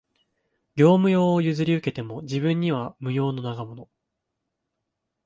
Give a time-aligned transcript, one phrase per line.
[0.75, 3.87] 業務用を譲り受けても、自分には無用の長物